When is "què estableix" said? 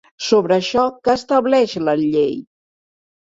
1.07-1.77